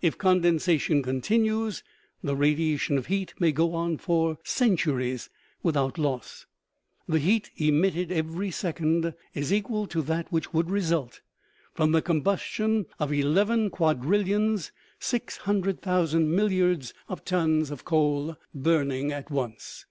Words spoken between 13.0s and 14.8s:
of eleven quadrillions